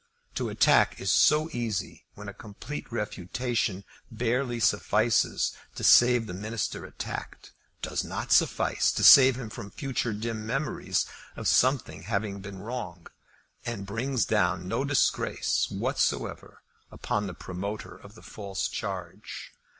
[0.33, 6.85] To attack is so easy, when a complete refutation barely suffices to save the Minister
[6.85, 7.51] attacked,
[7.83, 13.05] does not suffice to save him from future dim memories of something having been wrong,
[13.63, 16.63] and brings down no disgrace whatsoever
[17.11, 19.53] on the promoter of the false charge.